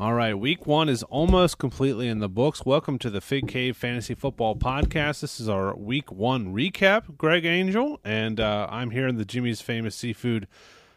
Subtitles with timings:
[0.00, 2.64] All right, week one is almost completely in the books.
[2.64, 5.20] Welcome to the Fig Cave Fantasy Football Podcast.
[5.20, 7.18] This is our week one recap.
[7.18, 10.48] Greg Angel, and uh, I'm here in the Jimmy's Famous Seafood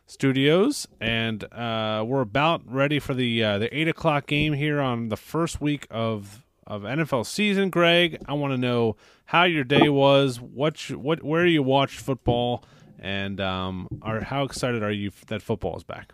[0.05, 5.10] Studios, and uh, we're about ready for the uh, the eight o'clock game here on
[5.10, 7.70] the first week of of NFL season.
[7.70, 8.96] Greg, I want to know
[9.26, 12.63] how your day was, what you, what where you watched football,
[12.97, 16.13] and um, are how excited are you that football is back?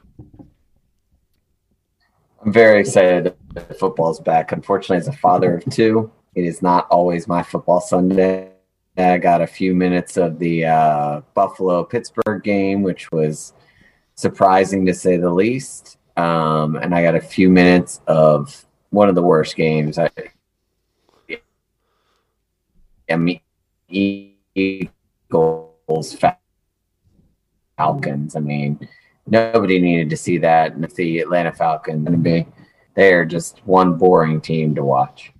[2.42, 4.52] I'm very excited that football's back.
[4.54, 8.52] Unfortunately, as a father of two, it is not always my football Sunday.
[8.98, 13.54] I got a few minutes of the uh, Buffalo Pittsburgh game, which was
[14.16, 15.98] surprising to say the least.
[16.16, 19.98] Um, and I got a few minutes of one of the worst games.
[19.98, 20.10] I,
[23.10, 23.42] I mean,
[23.90, 24.92] Eagles,
[27.78, 28.36] Falcons.
[28.36, 28.88] I mean,
[29.30, 30.74] nobody needed to see that.
[30.74, 32.08] And the Atlanta Falcons
[32.96, 35.32] they are just one boring team to watch.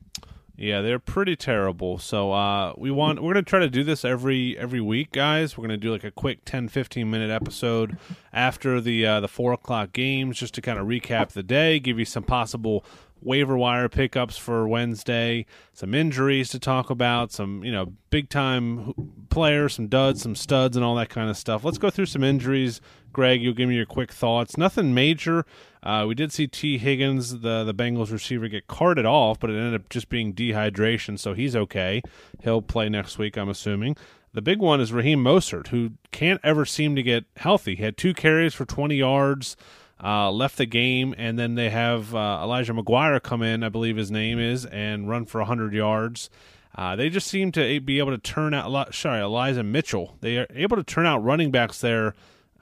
[0.56, 2.00] Yeah, they're pretty terrible.
[2.00, 5.58] So uh, we want we're gonna try to do this every every week, guys.
[5.58, 7.98] We're gonna do like a quick 10, 15 minute episode
[8.34, 11.98] after the uh, the four o'clock games, just to kind of recap the day, give
[11.98, 12.84] you some possible
[13.22, 18.94] waiver wire pickups for Wednesday, some injuries to talk about, some you know big time
[19.30, 21.64] players, some duds, some studs, and all that kind of stuff.
[21.64, 22.82] Let's go through some injuries.
[23.12, 24.58] Greg, you'll give me your quick thoughts.
[24.58, 25.46] Nothing major.
[25.82, 29.58] Uh, we did see Tee Higgins, the the Bengals receiver, get carted off, but it
[29.58, 32.02] ended up just being dehydration, so he's okay.
[32.44, 33.96] He'll play next week, I'm assuming.
[34.32, 37.76] The big one is Raheem Mostert, who can't ever seem to get healthy.
[37.76, 39.58] He had two carries for 20 yards
[40.04, 43.98] uh, left the game, and then they have uh, Elijah McGuire come in, I believe
[43.98, 46.30] his name is, and run for 100 yards.
[46.76, 48.94] Uh, they just seem to be able to turn out.
[48.94, 50.18] Sorry, Elijah Mitchell.
[50.22, 52.14] They are able to turn out running backs there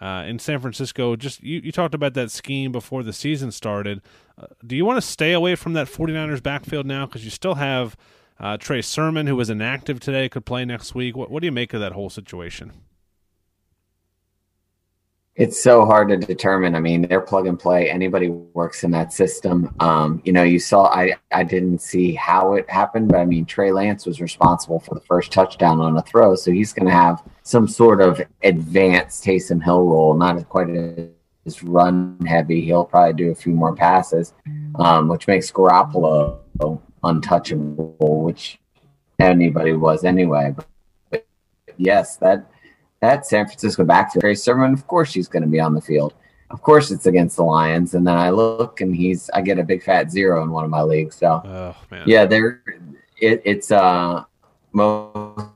[0.02, 1.16] uh, in San Francisco.
[1.16, 4.02] Just you, you talked about that scheme before the season started.
[4.38, 7.56] Uh, do you want to stay away from that 49ers backfield now because you still
[7.56, 7.98] have
[8.40, 11.16] uh, Trey Sermon, who was inactive today, could play next week?
[11.16, 12.72] What, what do you make of that whole situation?
[15.38, 16.74] It's so hard to determine.
[16.74, 17.92] I mean, they're plug and play.
[17.92, 19.72] Anybody works in that system.
[19.80, 20.88] Um, you know, you saw.
[20.88, 24.96] I I didn't see how it happened, but I mean, Trey Lance was responsible for
[24.96, 29.24] the first touchdown on a throw, so he's going to have some sort of advanced
[29.24, 30.16] Taysom Hill role.
[30.16, 30.70] Not quite
[31.46, 32.62] as run heavy.
[32.62, 34.34] He'll probably do a few more passes,
[34.80, 36.40] um, which makes Garoppolo
[37.04, 38.60] untouchable, which
[39.20, 40.56] anybody was anyway.
[40.56, 40.68] But,
[41.12, 41.28] but
[41.78, 42.50] yes, that
[43.00, 44.22] that San Francisco back backfield.
[44.22, 46.14] Trey Sermon, of course, he's going to be on the field.
[46.50, 49.64] Of course, it's against the Lions, and then I look and he's I get a
[49.64, 51.18] big fat zero in one of my leagues.
[51.18, 51.76] So, oh,
[52.06, 52.64] yeah, there
[53.20, 54.24] it, it's uh
[54.72, 55.50] most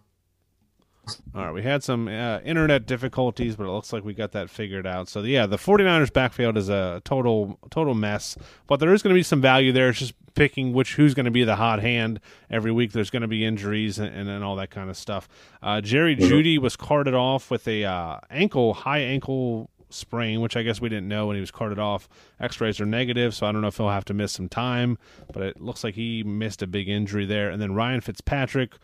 [1.33, 4.49] all right, we had some uh, internet difficulties, but it looks like we got that
[4.49, 5.09] figured out.
[5.09, 9.19] So yeah, the 49ers backfield is a total total mess, but there is going to
[9.19, 9.89] be some value there.
[9.89, 12.19] It's just picking which who's going to be the hot hand
[12.49, 12.91] every week.
[12.91, 15.27] There's going to be injuries and, and, and all that kind of stuff.
[15.61, 16.63] Uh, Jerry mm-hmm.
[16.63, 21.07] Was carted off with a uh, ankle high ankle sprain, which I guess we didn't
[21.07, 22.07] know when he was carted off.
[22.39, 24.97] X-rays are negative, so I don't know if he'll have to miss some time,
[25.33, 27.49] but it looks like he missed a big injury there.
[27.49, 28.75] And then Ryan Fitzpatrick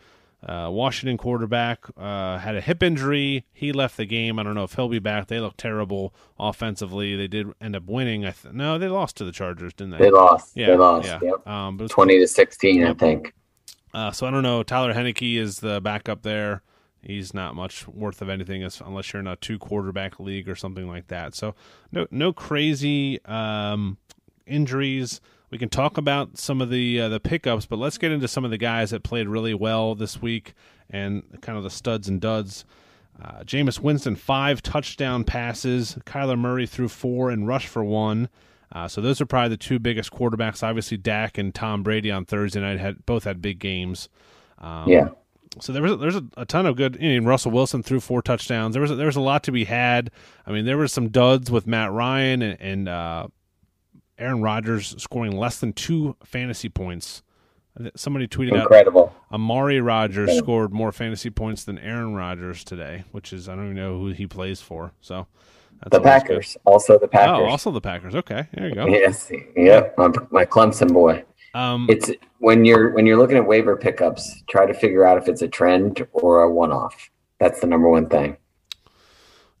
[0.46, 3.44] uh, Washington quarterback uh, had a hip injury.
[3.52, 4.38] He left the game.
[4.38, 5.26] I don't know if he'll be back.
[5.26, 7.16] They look terrible offensively.
[7.16, 8.24] They did end up winning.
[8.24, 9.98] I th- no, they lost to the Chargers, didn't they?
[9.98, 10.56] They lost.
[10.56, 11.08] Yeah, they lost.
[11.08, 11.18] Yeah.
[11.22, 11.46] Yep.
[11.46, 12.90] Um, twenty to sixteen, yep.
[12.90, 13.34] I think.
[13.92, 14.62] Uh, so I don't know.
[14.62, 16.62] Taylor Heinicke is the backup there.
[17.02, 20.88] He's not much worth of anything unless you're in a two quarterback league or something
[20.88, 21.34] like that.
[21.34, 21.54] So
[21.90, 23.98] no, no crazy um,
[24.46, 28.28] injuries we can talk about some of the uh, the pickups, but let's get into
[28.28, 30.54] some of the guys that played really well this week
[30.90, 32.64] and kind of the studs and duds.
[33.22, 35.96] Uh, Jameis Winston five touchdown passes.
[36.06, 38.28] Kyler Murray threw four and rushed for one.
[38.70, 40.62] Uh, so those are probably the two biggest quarterbacks.
[40.62, 44.08] Obviously, Dak and Tom Brady on Thursday night had both had big games.
[44.58, 45.08] Um, yeah.
[45.60, 46.98] So there was a, there's a, a, ton of good.
[47.00, 48.74] You know, Russell Wilson threw four touchdowns.
[48.74, 50.10] There was a, there was a lot to be had.
[50.46, 53.28] I mean, there were some duds with Matt Ryan and, and uh,
[54.18, 57.22] Aaron Rodgers scoring less than two fantasy points.
[57.94, 59.14] Somebody tweeted Incredible.
[59.14, 63.66] out Amari Rodgers scored more fantasy points than Aaron Rodgers today, which is I don't
[63.66, 64.92] even know who he plays for.
[65.00, 65.28] So
[65.88, 66.70] the Packers, good.
[66.70, 67.38] also the Packers.
[67.38, 68.16] Oh, also the Packers.
[68.16, 68.86] Okay, there you go.
[68.88, 71.24] Yes, yep, my, my Clemson boy.
[71.54, 75.28] Um, it's when you're when you're looking at waiver pickups, try to figure out if
[75.28, 77.10] it's a trend or a one-off.
[77.38, 78.36] That's the number one thing.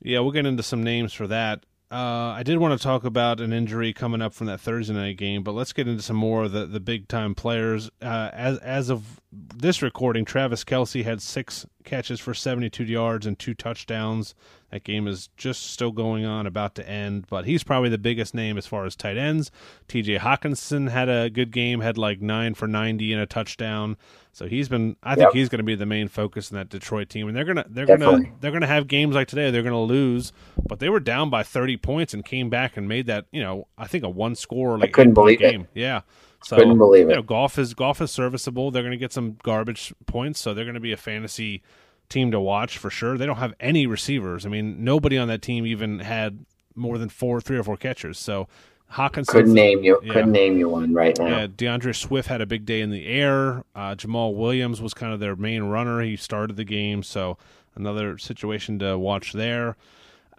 [0.02, 1.64] Yeah, we'll get into some names for that.
[1.90, 5.16] Uh, I did want to talk about an injury coming up from that Thursday night
[5.16, 7.90] game, but let's get into some more of the, the big time players.
[8.02, 13.38] Uh, as as of this recording, Travis Kelce had six catches for 72 yards and
[13.38, 14.34] two touchdowns.
[14.70, 18.34] That game is just still going on, about to end, but he's probably the biggest
[18.34, 19.50] name as far as tight ends.
[19.88, 23.96] TJ Hockenson had a good game, had like nine for 90 and a touchdown.
[24.32, 24.96] So he's been.
[25.02, 25.32] I think Yep.
[25.32, 27.86] he's going to be the main focus in that Detroit team, and they're gonna they're
[27.86, 28.24] Definitely.
[28.26, 29.50] gonna they're gonna have games like today.
[29.50, 30.32] They're gonna lose,
[30.68, 33.24] but they were down by 30 points and came back and made that.
[33.32, 35.50] You know, I think a one score like couldn't eight-point believe it.
[35.50, 35.68] game.
[35.74, 36.02] Yeah.
[36.44, 38.70] So Couldn't believe you know, Goff is Goff is serviceable.
[38.70, 41.62] They're going to get some garbage points, so they're going to be a fantasy
[42.08, 43.18] team to watch for sure.
[43.18, 44.46] They don't have any receivers.
[44.46, 46.44] I mean, nobody on that team even had
[46.74, 48.18] more than four, three or four catchers.
[48.18, 48.48] So
[48.88, 50.00] Hawkins Couldn't name you.
[50.02, 50.12] Yeah.
[50.12, 51.26] Couldn't name you one right now.
[51.26, 53.64] yeah, D'Andre Swift had a big day in the air.
[53.74, 56.00] Uh, Jamaal Williams was kind of their main runner.
[56.00, 57.36] He started the game, so
[57.74, 59.76] another situation to watch there.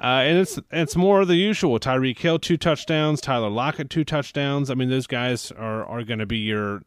[0.01, 1.77] Uh, and it's it's more of the usual.
[1.79, 4.69] Tyreek Hill two touchdowns, Tyler Lockett two touchdowns.
[4.69, 6.83] I mean, those guys are are going to be your,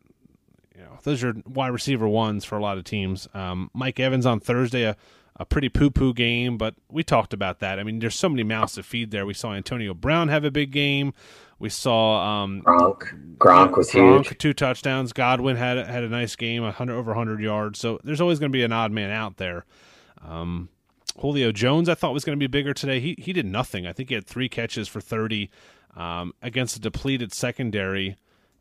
[0.74, 3.28] you know, those are wide receiver ones for a lot of teams.
[3.34, 4.96] Um, Mike Evans on Thursday, a,
[5.36, 7.78] a pretty poo poo game, but we talked about that.
[7.78, 9.26] I mean, there's so many mouths to feed there.
[9.26, 11.12] We saw Antonio Brown have a big game.
[11.58, 13.36] We saw um, Gronk.
[13.36, 14.38] Gronk was Gronk, huge.
[14.38, 15.12] two touchdowns.
[15.12, 17.78] Godwin had had a nice game, a hundred over hundred yards.
[17.78, 19.66] So there's always going to be an odd man out there.
[20.26, 20.70] Um,
[21.20, 23.00] Julio Jones, I thought was going to be bigger today.
[23.00, 23.86] He he did nothing.
[23.86, 25.50] I think he had three catches for thirty
[25.96, 28.16] um, against a depleted secondary.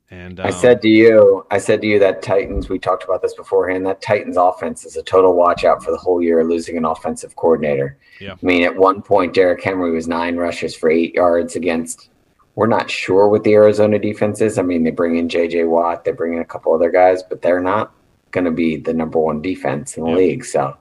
[0.10, 2.68] And um, I said to you, I said to you that Titans.
[2.68, 3.86] We talked about this beforehand.
[3.86, 7.38] That Titans offense is a total watch out for the whole year, losing an offensive
[7.38, 7.98] coordinator.
[8.20, 8.34] Yeah.
[8.34, 12.10] I mean, at one point, Derrick Henry was nine rushes for eight yards against.
[12.56, 14.58] We're not sure what the Arizona defense is.
[14.58, 15.64] I mean, they bring in J.J.
[15.64, 17.94] Watt, they bring in a couple other guys, but they're not
[18.32, 20.16] going to be the number one defense in the Yeah.
[20.18, 20.44] league.
[20.44, 20.76] So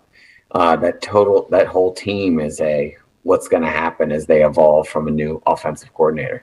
[0.52, 4.88] uh, that total, that whole team is a what's going to happen as they evolve
[4.88, 6.42] from a new offensive coordinator.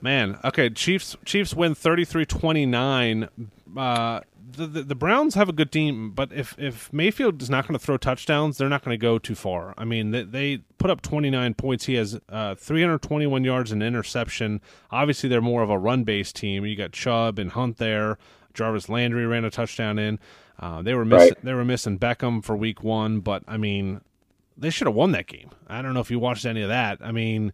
[0.00, 3.28] Man, okay, Chiefs Chiefs win 33-29.
[3.76, 4.20] Uh
[4.56, 7.78] the, the, the Browns have a good team, but if, if Mayfield is not going
[7.78, 9.74] to throw touchdowns, they're not going to go too far.
[9.76, 11.86] I mean, they, they put up 29 points.
[11.86, 14.60] He has uh, 321 yards and interception.
[14.90, 16.64] Obviously, they're more of a run based team.
[16.64, 18.18] You got Chubb and Hunt there.
[18.54, 20.18] Jarvis Landry ran a touchdown in.
[20.58, 21.44] Uh, they were missing Right.
[21.44, 24.00] they were missing Beckham for week one, but I mean,
[24.56, 25.50] they should have won that game.
[25.68, 26.98] I don't know if you watched any of that.
[27.02, 27.52] I mean,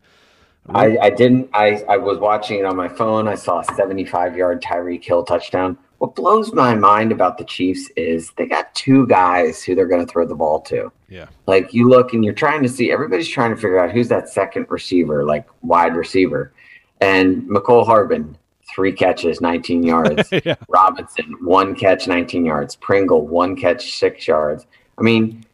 [0.68, 1.48] I, I didn't.
[1.54, 3.26] I, I was watching it on my phone.
[3.28, 5.78] I saw a 75 yard Tyreek Hill touchdown.
[5.98, 10.04] What blows my mind about the Chiefs is they got two guys who they're going
[10.04, 10.92] to throw the ball to.
[11.08, 14.06] yeah, Like you look and you're trying to see, everybody's trying to figure out who's
[14.08, 16.52] that second receiver, like wide receiver.
[17.00, 18.36] And Mecole Hardman,
[18.74, 20.28] three catches, 19 yards.
[20.44, 20.56] yeah.
[20.68, 22.76] Robinson, one catch, 19 yards.
[22.76, 24.66] Pringle, one catch, six yards.
[24.98, 25.44] I mean,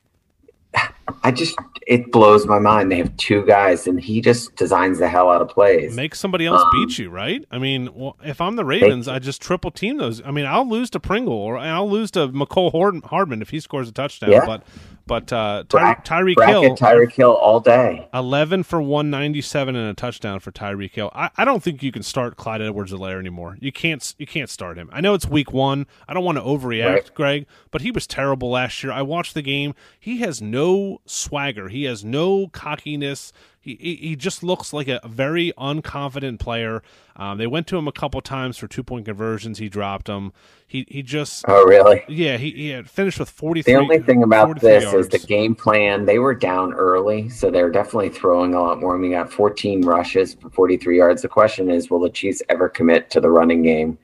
[1.23, 1.57] I just,
[1.87, 2.91] it blows my mind.
[2.91, 5.95] They have two guys, and he just designs the hell out of plays.
[5.95, 7.45] make somebody else Um, beat you, right?
[7.51, 10.21] I mean, well, if I'm the Ravens, I just triple team those.
[10.25, 13.89] I mean, I'll lose to Pringle or I'll lose to Mecole Hardman if he scores
[13.89, 14.33] a touchdown.
[14.33, 14.47] Yeah.
[14.47, 14.65] But
[15.07, 18.09] but uh, Ty- Tyreek Hill, Tyreek Hill all day.
[18.15, 21.11] 11 for 197 and a touchdown for Tyreek Hill.
[21.15, 23.57] I, I don't think you can start Clyde Edwards-Helaire anymore.
[23.61, 24.89] You can't you can't start him.
[24.93, 25.87] I know it's week 1.
[26.09, 27.15] I don't want to overreact, Right.
[27.15, 28.93] Greg, but he was terrible last year.
[28.93, 29.75] I watched the game.
[29.99, 31.69] He has no swagger.
[31.69, 33.33] He has no cockiness.
[33.65, 36.83] He he, he just looks like a very unconfident player.
[37.17, 39.59] Um, they went to him a couple times for two-point conversions.
[39.59, 40.33] He dropped them.
[40.67, 42.03] He he just Oh, really?
[42.07, 45.07] yeah, he, he had finished with 43 The only thing about this yards.
[45.07, 46.05] is the game plan.
[46.05, 48.95] They were down early, so they're definitely throwing a lot more.
[48.95, 51.23] I mean, got 14 rushes for 43 yards.
[51.23, 53.97] The question is, will the Chiefs ever commit to the running game,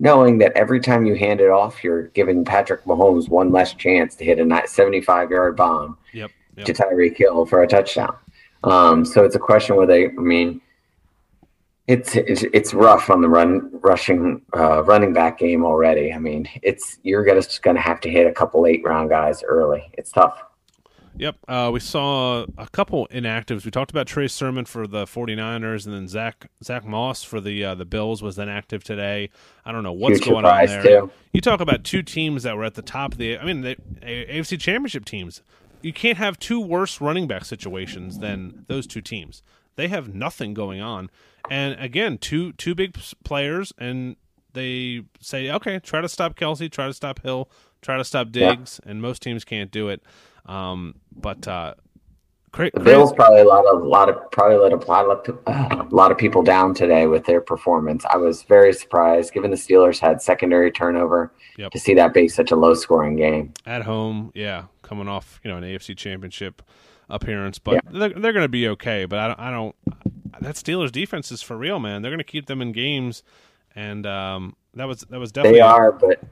[0.00, 4.16] knowing that every time you hand it off, you're giving Patrick Mahomes one less chance
[4.16, 6.30] to hit a 75 yard bomb Yep.
[6.56, 6.66] yep.
[6.66, 8.16] to Tyreek Hill for a touchdown.
[8.64, 10.60] Um, so it's a question where they, I mean,
[11.86, 16.12] it's it's, it's rough on the run rushing uh, running back game already.
[16.12, 19.42] I mean, it's you're gonna just gonna have to hit a couple late round guys
[19.42, 19.90] early.
[19.92, 20.42] It's tough.
[21.16, 21.36] Yep.
[21.46, 23.64] Uh, we saw a couple inactives.
[23.64, 27.64] We talked about Trey Sermon for the 49ers, and then Zack Zack Moss for the
[27.64, 29.30] uh, the Bills was inactive today.
[29.64, 30.82] I don't know what's Huge going on there.
[30.82, 31.10] too.
[31.32, 33.38] You talk about two teams that were at the top of the.
[33.38, 35.42] I mean, the AFC Championship teams.
[35.84, 39.42] You can't have two worse running back situations than those two teams.
[39.76, 41.10] They have nothing going on,
[41.50, 44.16] and again, two two big players, and
[44.52, 47.50] they say, okay, try to stop Kelce, try to stop Hill,
[47.82, 48.50] try to stop Yeah.
[48.54, 50.02] Diggs, and most teams can't do it.
[50.46, 51.74] Um, but uh,
[52.52, 55.94] cra- Bills probably a lot of a lot of probably let a lot of a
[55.94, 58.04] lot of people down today with their performance.
[58.08, 61.72] I was very surprised, given the Steelers had secondary turnover, Yep.
[61.72, 63.52] to see that be such a low scoring game.
[63.66, 66.62] at home, yeah, coming off you know an AFC Championship
[67.08, 69.04] appearance, but they're, they're going to be okay.
[69.04, 69.76] But I don't, I don't.
[70.40, 72.02] That Steelers defense is for real, man.
[72.02, 73.22] They're going to keep them in games,
[73.74, 76.22] and um, that was that was definitely They are, but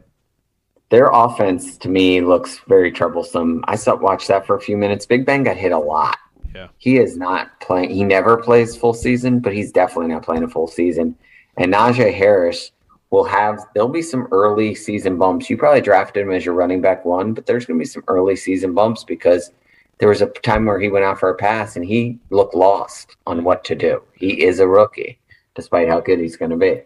[0.91, 3.65] their offense to me looks very troublesome.
[3.67, 5.07] I watched that for a few minutes.
[5.07, 6.19] Big Ben got hit a lot.
[6.55, 6.69] Yeah.
[6.77, 7.89] He is not playing.
[7.89, 11.17] He never plays full season, but he's definitely not playing a full season.
[11.57, 12.72] And Najee Harris
[13.13, 13.61] will have.
[13.75, 15.49] There'll be some early season bumps.
[15.49, 18.03] You probably drafted him as your running back one, but there's going to be some
[18.09, 19.53] early season bumps because
[19.99, 23.17] there was a time where he went out for a pass and he looked lost
[23.29, 24.03] on what to do.
[24.15, 25.21] He is a rookie,
[25.55, 26.81] despite how good he's going to be.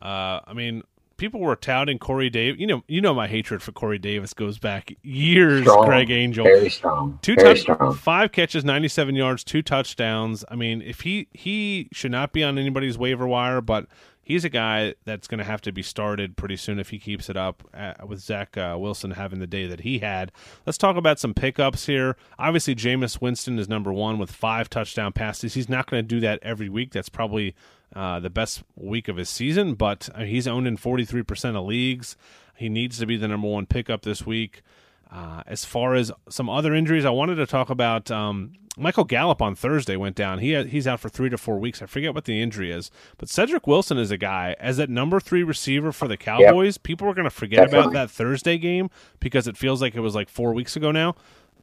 [0.00, 0.82] Uh, I mean,
[1.18, 2.58] people were touting Corey Davis.
[2.60, 5.62] You know, you know my hatred for Corey Davis goes back years.
[5.62, 5.84] Strong.
[5.86, 7.18] Greg Angel, Very strong.
[7.20, 7.94] two Very touch, strong.
[7.94, 10.44] five catches, ninety-seven yards, two touchdowns.
[10.48, 13.86] I mean, if he he should not be on anybody's waiver wire, but
[14.30, 17.28] he's a guy that's going to have to be started pretty soon if he keeps
[17.28, 20.30] it up uh, with Zach uh, Wilson having the day that he had.
[20.64, 22.16] Let's talk about some pickups here.
[22.38, 25.54] Obviously, Jameis Winston is number one with five touchdown passes.
[25.54, 26.92] He's not going to do that every week.
[26.92, 27.56] That's probably
[27.94, 32.16] uh, the best week of his season, but uh, he's owned in 43% of leagues.
[32.54, 34.62] He needs to be the number one pickup this week.
[35.12, 39.42] Uh, as far as some other injuries, I wanted to talk about um, Michael Gallup
[39.42, 40.38] on Thursday went down.
[40.38, 41.82] He he's out for three to four weeks.
[41.82, 45.18] I forget what the injury is, but Cedric Wilson is a guy as that number
[45.18, 46.78] three receiver for the Cowboys.
[46.78, 48.88] People are going to forget about that Thursday game
[49.18, 51.16] because it feels like it was like four weeks ago now.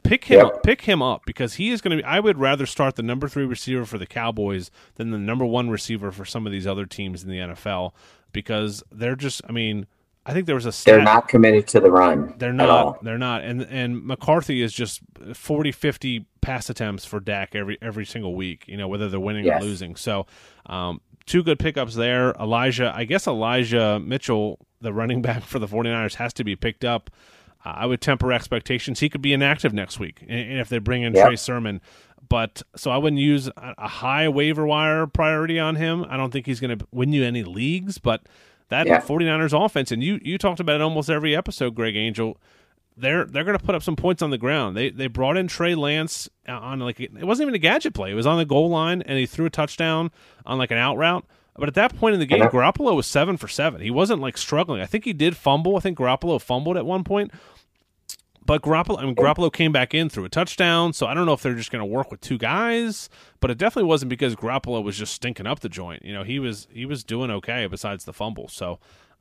[0.04, 0.46] Pick him Yep.
[0.46, 2.06] up, pick him up because he is going to be.
[2.06, 5.70] I would rather start the number three receiver for the Cowboys than the number one
[5.70, 7.92] receiver for some of these other teams in the NFL
[8.32, 9.40] because they're just.
[9.48, 9.86] I mean,
[10.28, 10.94] I think there was a stat.
[10.96, 12.34] They're not committed to the run.
[12.36, 13.02] They're not.
[13.02, 13.42] They're not.
[13.42, 15.00] And and McCarthy is just
[15.34, 18.64] 40, 50 pass attempts for Dak every every single week.
[18.68, 19.62] You know whether they're winning Yes.
[19.62, 19.96] or losing.
[19.96, 20.26] So,
[20.66, 22.32] um, two good pickups there.
[22.38, 26.84] Elijah, I guess Elijah Mitchell, the running back for the 49ers, has to be picked
[26.84, 27.10] up.
[27.64, 29.00] Uh, I would temper expectations.
[29.00, 31.26] He could be inactive next week, and, and if they bring in Yep.
[31.26, 31.80] Trey Sermon.
[32.28, 36.04] But so I wouldn't use a, a high waiver wire priority on him.
[36.10, 38.22] I don't think he's going to win you any leagues, but
[38.68, 39.00] that Yeah.
[39.00, 42.36] 49ers offense, and you you talked about it almost every episode, Greg Angel.
[42.96, 44.76] They're they're going to put up some points on the ground.
[44.76, 48.10] They they brought in Trey Lance on like it wasn't even a gadget play.
[48.10, 50.10] It was on the goal line, and he threw a touchdown
[50.44, 51.24] on like an out route.
[51.56, 52.50] But at that point in the game, Yeah.
[52.50, 53.80] Garoppolo was seven for seven.
[53.80, 54.80] He wasn't like struggling.
[54.80, 55.76] I think he did fumble.
[55.76, 57.32] I think Garoppolo fumbled at one point.
[58.48, 59.22] But Garoppolo, I mean, oh.
[59.22, 61.82] Garoppolo came back in through a touchdown, so I don't know if they're just going
[61.82, 63.10] to work with two guys.
[63.40, 66.02] But it definitely wasn't because Garoppolo was just stinking up the joint.
[66.02, 68.48] You know, he was he was doing okay besides the fumble.
[68.48, 68.78] So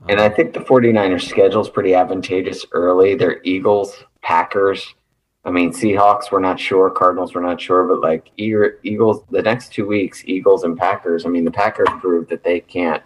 [0.07, 3.15] And I um, think the 49ers schedule is pretty advantageous early.
[3.15, 4.95] They're Eagles, Packers.
[5.43, 6.89] I mean, Seahawks, we're not sure.
[6.89, 7.85] Cardinals, we're not sure.
[7.85, 11.25] But like Eagles, the next two weeks, Eagles and Packers.
[11.25, 13.03] I mean, the Packers proved that they can't.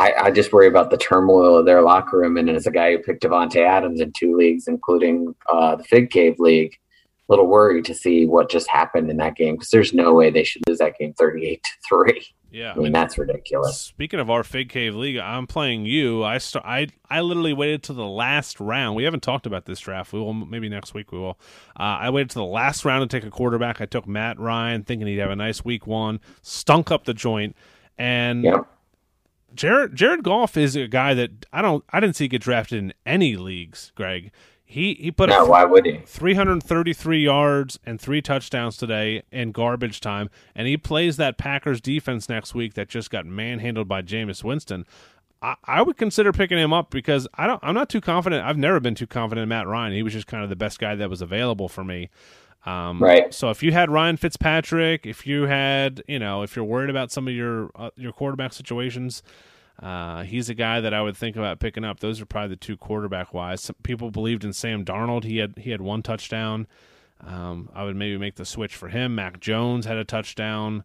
[0.00, 2.38] I, I just worry about the turmoil of their locker room.
[2.38, 6.10] And as a guy who picked Davante Adams in two leagues, including uh, the Fig
[6.10, 6.72] Cave League,
[7.28, 10.30] a little worried to see what just happened in that game because there's no way
[10.30, 12.26] they should lose that game 38 to 3.
[12.50, 13.78] yeah, I mean, that's ridiculous.
[13.78, 16.24] Speaking of our Fig Cave League, I'm playing you.
[16.24, 18.96] I st- I I literally waited to the last round.
[18.96, 20.14] We haven't talked about this draft.
[20.14, 21.12] We will maybe next week.
[21.12, 21.38] We will.
[21.78, 23.80] Uh, I waited to the last round to take a quarterback.
[23.82, 26.20] I took Matt Ryan, thinking he'd have a nice week one.
[26.42, 27.54] Stunk up the joint,
[27.98, 28.66] and Yep.
[29.54, 32.92] Jared Jared Goff is a guy that I don't I didn't see get drafted in
[33.04, 33.92] any leagues.
[33.94, 34.30] Greg,
[34.64, 36.00] he he put No, up why would he?
[36.06, 42.28] 333 yards and three touchdowns today in garbage time, and he plays that Packers defense
[42.28, 44.86] next week that just got manhandled by Jameis Winston.
[45.42, 47.60] I, I would consider picking him up because I don't.
[47.62, 48.44] I'm not too confident.
[48.44, 49.94] I've never been too confident in Matt Ryan.
[49.94, 52.10] He was just kind of the best guy that was available for me.
[52.66, 53.32] Um, Right.
[53.32, 57.10] So if you had Ryan Fitzpatrick, if you had, you know, if you're worried about
[57.10, 59.22] some of your uh, your quarterback situations,
[59.82, 62.00] uh, he's a guy that I would think about picking up.
[62.00, 63.62] Those are probably the two quarterback wise.
[63.62, 65.24] Some people believed in Sam Darnold.
[65.24, 66.66] He had he had one touchdown.
[67.26, 69.14] Um, I would maybe make the switch for him.
[69.14, 70.84] Mac Jones had a touchdown.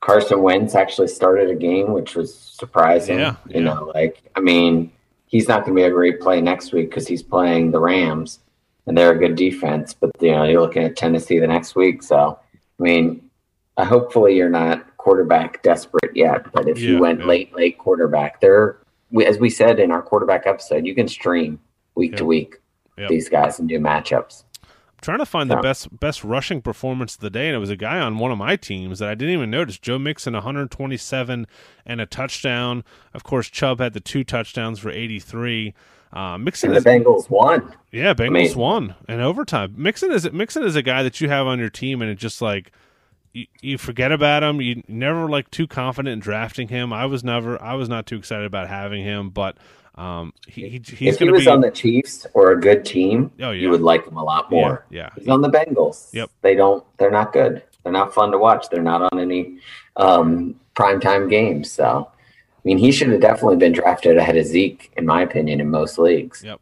[0.00, 3.18] Carson Wentz actually started a game, which was surprising.
[3.18, 3.60] Yeah, you yeah.
[3.60, 4.92] know, like I mean,
[5.26, 8.40] he's not going to be a great play next week because he's playing the Rams,
[8.88, 9.94] and they're a good defense.
[9.94, 12.38] But you know, you're looking at Tennessee the next week, so
[12.80, 13.28] I mean,
[13.76, 16.50] uh, hopefully you're not quarterback desperate yet.
[16.52, 17.26] But if Yeah, you went yeah.
[17.26, 18.78] late, late quarterback, there,
[19.10, 21.60] we, as we said in our quarterback episode, you can stream
[21.94, 22.56] week to week
[22.96, 23.10] Yep.
[23.10, 24.42] these guys and do matchups.
[24.64, 27.70] I'm trying to find the best best rushing performance of the day, and it was
[27.70, 29.78] a guy on one of my teams that I didn't even notice.
[29.78, 31.46] Joe Mixon, 127
[31.86, 32.82] and a touchdown.
[33.14, 35.72] Of course, Chubb had the two touchdowns for 83.
[36.12, 37.74] Uh, Mixon And the is, Bengals won.
[37.92, 38.58] yeah, Bengals Amazing.
[38.58, 39.74] won in overtime.
[39.76, 42.40] Mixon is Mixon is a guy that you have on your team, and it just
[42.40, 42.72] like
[43.34, 44.60] you, you forget about him.
[44.60, 46.92] You never like too confident in drafting him.
[46.92, 47.60] I was never.
[47.62, 49.58] I was not too excited about having him, but
[49.96, 51.50] um, he, he he's if he going to was be.
[51.50, 53.60] on the Chiefs or a good team, Oh, yeah.
[53.60, 54.86] you would like him a lot more.
[54.90, 56.12] yeah, He's on the Bengals.
[56.14, 56.30] Yep.
[56.40, 56.82] They don't.
[56.98, 57.62] They're not good.
[57.82, 58.70] They're not fun to watch.
[58.70, 59.58] They're not on any
[59.96, 61.70] um, primetime games.
[61.70, 62.10] So,
[62.64, 65.98] mean, he should have definitely been drafted ahead of Zeke, in my opinion, in most
[65.98, 66.42] leagues.
[66.44, 66.60] Yep.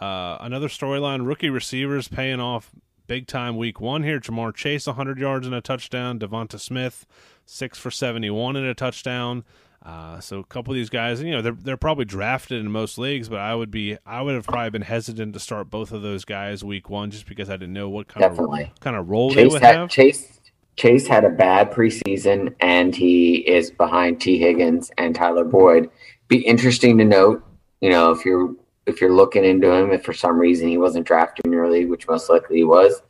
[0.00, 2.70] Uh, another storyline: rookie receivers paying off
[3.06, 4.20] big time week one here.
[4.20, 6.18] Ja'Marr Chase, 100 yards and a touchdown.
[6.18, 7.06] DeVonta Smith,
[7.44, 9.44] six for 71 and a touchdown.
[9.84, 12.98] Uh, so a couple of these guys, you know, they're they're probably drafted in most
[12.98, 16.02] leagues, but I would be I would have probably been hesitant to start both of
[16.02, 18.64] those guys week one just because I didn't know what kind Definitely.
[18.64, 19.88] of kind of role Chase they would had, have.
[19.88, 20.39] Chase
[20.76, 25.90] Chase had a bad preseason, and he is behind Tee Higgins and Tyler Boyd.
[26.28, 27.44] Be interesting to note,
[27.80, 28.54] you know, if you're
[28.86, 31.90] if you're looking into him, if for some reason he wasn't drafted in your league,
[31.90, 33.02] which most likely he was,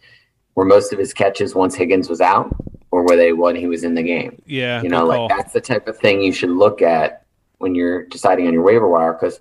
[0.54, 2.54] were most of his catches once Higgins was out,
[2.90, 4.42] or were they when he was in the game?
[4.46, 5.28] Yeah, You know, like call.
[5.28, 7.24] that's the type of thing you should look at
[7.58, 9.40] when you're deciding on your waiver wire because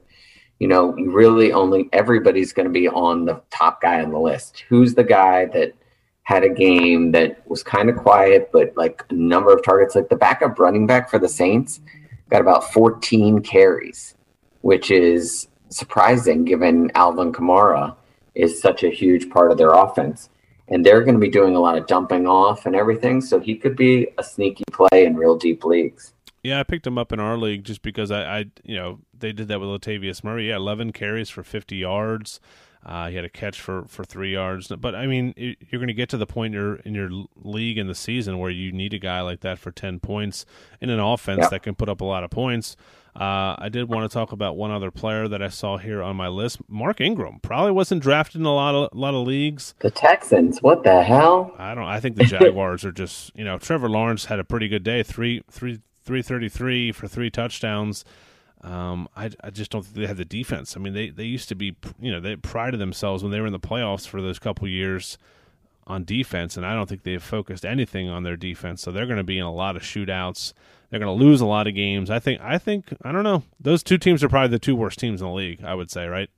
[0.60, 4.20] you know you really only everybody's going to be on the top guy on the
[4.20, 4.64] list.
[4.70, 5.74] Who's the guy that
[6.30, 9.96] had a game that was kind of quiet but like a number of targets?
[9.96, 11.80] Like the backup running back for the Saints
[12.30, 14.14] got about 14 carries,
[14.62, 17.96] which is surprising given Alvin Kamara
[18.36, 20.30] is such a huge part of their offense.
[20.68, 23.22] And they're going to be doing a lot of dumping off and everything.
[23.22, 26.14] So he could be a sneaky play in real deep leagues.
[26.44, 29.34] Yeah, I picked him up in our league just because I, I you know, they
[29.34, 30.50] did that with Latavius Murray.
[30.50, 32.40] Yeah, 11 carries for 50 yards.
[32.86, 34.68] Uh, he had a catch for, for three yards.
[34.68, 37.78] But I mean, you're going to get to the point in your, in your league
[37.78, 40.46] in the season where you need a guy like that for 10 points
[40.80, 42.78] in an offense that can put up a lot of points.
[43.16, 46.16] Uh, I did want to talk about one other player that I saw here on
[46.16, 46.60] my list.
[46.70, 49.74] Mark Ingram probably wasn't drafted in a lot of a lot of leagues.
[49.80, 51.54] The Texans, what the hell?
[51.58, 51.86] I don't.
[51.86, 55.04] I think the Jaguars are just you know Trevor Lawrence had a pretty good day
[55.04, 58.06] three three three thirty three for three touchdowns.
[58.62, 60.76] Um, I, I just don't think they have the defense.
[60.76, 63.48] I mean, they, they used to be you know they prided themselves when they were
[63.48, 65.18] in the playoffs for those couple years
[65.88, 68.82] on defense, and I don't think they've focused anything on their defense.
[68.82, 70.54] So they're going to be in a lot of shootouts.
[70.90, 72.10] They're going to lose a lot of games.
[72.10, 72.42] I think.
[72.42, 72.94] I think.
[73.04, 73.44] I don't know.
[73.60, 75.64] Those two teams are probably the two worst teams in the league.
[75.64, 76.30] I would say, right?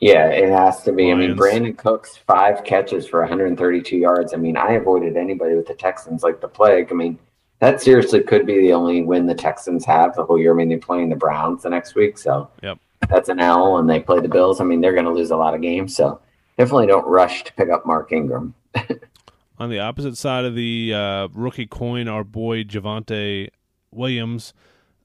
[0.00, 1.12] Yeah, it has to be.
[1.12, 4.32] I mean, Brandin Cooks, five catches for 132 yards.
[4.32, 6.88] I mean, I avoided anybody with the Texans like the plague.
[6.90, 7.18] I mean,
[7.60, 10.52] that seriously could be the only win the Texans have the whole year.
[10.52, 12.78] I mean, they're playing the Browns the next week, so Yep.
[13.08, 14.60] that's an L, and they play the Bills.
[14.60, 16.20] I mean, they're going to lose a lot of games, so
[16.58, 18.54] definitely don't rush to pick up Mark Ingram.
[19.58, 23.48] On the opposite side of the uh, rookie coin, our boy Javonte
[23.90, 24.54] Williams,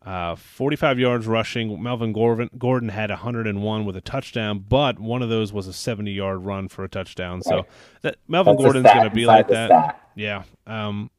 [0.05, 1.81] uh, 45 yards rushing.
[1.83, 6.11] Melvin Gordon, Gordon had 101 with a touchdown, but one of those was a 70
[6.11, 7.41] yard run for a touchdown.
[7.41, 7.65] So
[8.01, 9.99] that Melvin That's Gordon's going to be like that.
[10.15, 10.43] Yeah.
[10.67, 11.09] Um,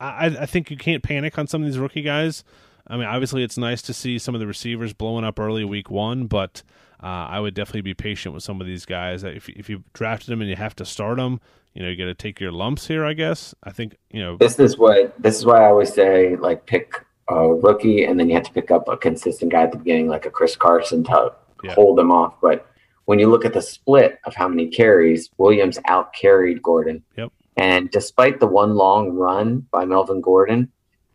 [0.00, 2.44] I, I think you can't panic on some of these rookie guys.
[2.86, 5.90] I mean, obviously, it's nice to see some of the receivers blowing up early week
[5.90, 6.62] one, but
[7.02, 9.24] uh, I would definitely be patient with some of these guys.
[9.24, 11.40] If if you drafted them and you have to start them,
[11.74, 13.04] you know, you got to take your lumps here.
[13.04, 13.54] I guess.
[13.64, 14.36] I think you know.
[14.36, 16.92] This is what this is why I always say like pick
[17.28, 20.06] a rookie and then you have to pick up a consistent guy at the beginning,
[20.08, 21.32] like a Chris Carson to
[21.64, 21.74] Yeah.
[21.74, 22.34] hold them off.
[22.40, 22.64] But
[23.06, 27.02] when you look at the split of how many carries, Williams out carried Gordon.
[27.16, 27.32] Yep.
[27.56, 30.70] And despite the one long run by Melvin Gordon,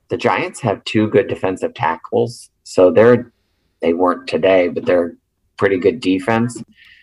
[0.09, 2.49] the Giants have two good defensive tackles.
[2.63, 3.31] So they're
[3.81, 5.15] they weren't today, but they're
[5.57, 6.61] pretty good defense.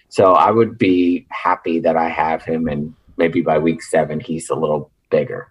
[0.08, 4.48] So I would be happy that I have him and maybe by week seven he's
[4.50, 5.48] a little bigger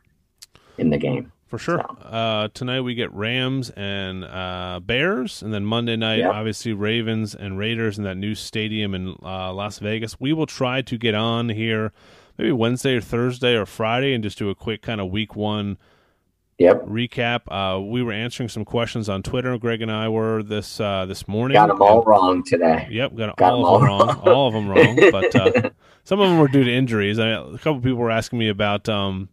[0.77, 1.31] in the game.
[1.47, 1.77] For sure.
[1.77, 2.07] So.
[2.07, 6.33] Uh, tonight we get Rams and uh, Bears, and then Monday night, Yep.
[6.33, 10.19] obviously Ravens and Raiders in that new stadium in uh, Las Vegas.
[10.19, 11.93] We will try to get on here
[12.37, 15.77] maybe Wednesday or Thursday or Friday and just do a quick kind of week one
[16.59, 16.85] Yep.
[16.85, 17.41] recap.
[17.49, 19.55] Uh, we were answering some questions on Twitter.
[19.59, 21.53] Greg and I were this uh, this morning.
[21.53, 22.87] Got them all wrong today.
[22.89, 24.19] Yep, got, Got all of them them all wrong.
[24.27, 24.95] all of them wrong.
[25.11, 25.69] But uh,
[26.03, 27.19] some of them were due to injuries.
[27.19, 29.29] I, a couple people were asking me about um,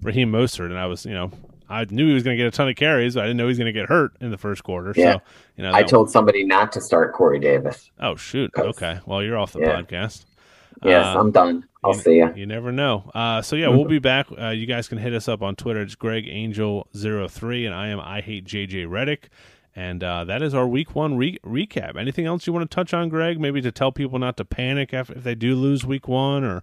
[0.00, 1.32] Raheem Mostert, and I was, you know,
[1.68, 3.44] I knew he was going to get a ton of carries, but I didn't know
[3.44, 4.92] he was going to get hurt in the first quarter.
[4.94, 5.14] Yeah.
[5.14, 5.20] So,
[5.56, 7.90] you know, I told somebody not to start Corey Davis.
[7.98, 9.00] oh shoot, okay.
[9.06, 9.80] Well, you're off the Yeah.
[9.82, 10.24] podcast.
[10.84, 11.66] Yes, Uh, I'm done.
[11.82, 12.32] I'll you, see you.
[12.34, 13.10] You never know.
[13.14, 14.26] Uh, so yeah, we'll be back.
[14.38, 15.82] Uh, you guys can hit us up on Twitter.
[15.82, 19.24] It's Greg Angel 3 and I am I hate JJ Redick.
[19.76, 21.98] And uh, that is our week one re- recap.
[21.98, 23.40] Anything else you want to touch on, Greg?
[23.40, 26.62] Maybe to tell people not to panic if, if they do lose week one, or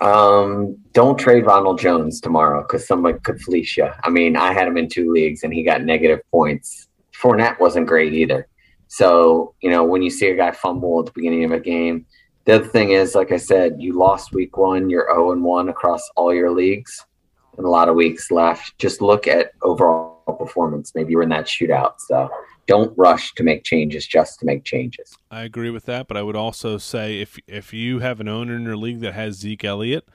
[0.00, 3.88] Um, don't trade Ronald Jones tomorrow because somebody could fleece you.
[4.04, 6.88] I mean, I had him in two leagues and he got negative points.
[7.20, 8.48] Fournette wasn't great either.
[8.88, 12.06] So, you know, when you see a guy fumble at the beginning of a game,
[12.44, 15.68] the other thing is, like I said, you lost week one, you're 0 and 1
[15.68, 17.04] across all your leagues
[17.56, 18.76] and a lot of weeks left.
[18.78, 20.92] Just look at overall performance.
[20.94, 21.94] Maybe you're in that shootout.
[21.98, 22.30] So
[22.66, 25.16] don't rush to make changes just to make changes.
[25.30, 28.56] I agree with that, but I would also say if if you have an owner
[28.56, 30.08] in your league that has Zeke Elliott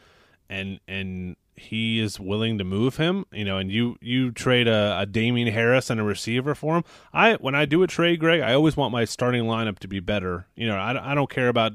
[0.50, 5.00] and and he is willing to move him, you know, and you you trade a,
[5.00, 6.84] a Damien Harris and a receiver for him.
[7.14, 10.00] I when I do a trade, Greg, I always want my starting lineup to be
[10.00, 10.48] better.
[10.56, 11.74] You know, I, I don't care about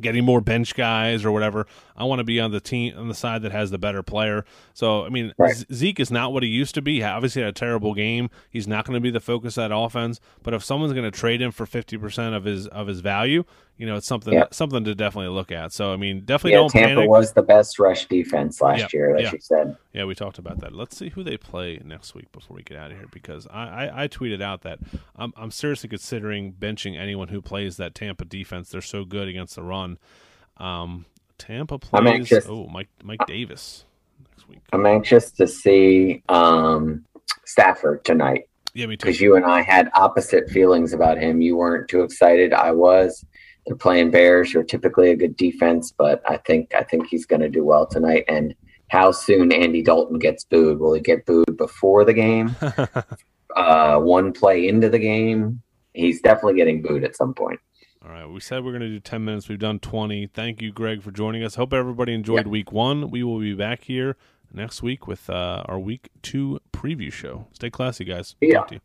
[0.00, 1.66] getting more bench guys or whatever.
[1.98, 4.44] I want to be on the team on the side that has the better player.
[4.72, 5.54] So I mean, right.
[5.72, 6.96] Zeke is not what he used to be.
[6.96, 8.30] He obviously had a terrible game.
[8.48, 10.20] He's not going to be the focus of that offense.
[10.42, 13.44] But if someone's going to trade him for fifty percent of his of his value,
[13.76, 14.46] you know, it's something yeah.
[14.50, 15.72] something to definitely look at.
[15.72, 17.10] So I mean, definitely yeah, don't Tampa panic.
[17.10, 19.32] was the best rush defense last yeah, year, as yeah.
[19.32, 19.76] you said.
[19.92, 20.72] Yeah, we talked about that.
[20.72, 23.86] Let's see who they play next week before we get out of here because I,
[23.86, 24.78] I, I tweeted out that
[25.16, 28.68] I'm, I'm seriously considering benching anyone who plays that Tampa defense.
[28.68, 29.98] They're so good against the run.
[30.58, 31.06] Um,
[31.48, 32.06] Tampa plays.
[32.06, 32.46] anxious.
[32.46, 33.86] Oh, Mike Mike Davis
[34.30, 34.60] next week.
[34.72, 37.06] I'm anxious to see um,
[37.46, 38.42] Stafford tonight
[38.74, 39.06] Yeah, me too.
[39.06, 41.40] because you and I had opposite feelings about him.
[41.40, 42.52] You weren't too excited.
[42.52, 43.24] I was.
[43.66, 47.24] They're playing Bears, who are typically a good defense, but I think I think he's
[47.24, 48.24] going to do well tonight.
[48.28, 48.54] And
[48.88, 50.78] how soon Andy Dalton gets booed?
[50.78, 52.54] Will he get booed before the game?
[53.56, 55.62] uh, one play into the game?
[55.94, 57.58] He's definitely getting booed at some point.
[58.08, 59.50] All right, we said we're going to do 10 minutes.
[59.50, 60.28] We've done 20.
[60.28, 61.56] Thank you, Greg, for joining us.
[61.56, 62.50] Hope everybody enjoyed Yeah.
[62.50, 63.10] week one.
[63.10, 64.16] We will be back here
[64.50, 67.48] next week with uh, our week two preview show.
[67.52, 68.34] Stay classy, guys.
[68.40, 68.60] Yeah.
[68.60, 68.80] Talk to you.